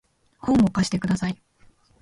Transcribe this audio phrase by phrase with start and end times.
[0.39, 1.39] 本を貸してください